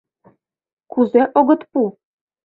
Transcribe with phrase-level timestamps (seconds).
[0.91, 1.81] —Кузе огыт пу?..